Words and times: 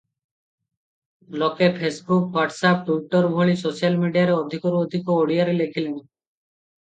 ଲୋକେ 1.41 1.67
Facebook, 1.73 2.23
WhatsApp, 2.29 2.81
Twitter 2.87 3.29
ଭଳି 3.35 3.55
social 3.61 3.99
ମିଡ଼ିଆରେ 4.05 4.37
ଅଧିକରୁ 4.39 4.81
ଅଧିକ 4.87 5.19
ଓଡ଼ିଆରେ 5.19 5.57
ଲେଖିଲେଣି। 5.61 6.01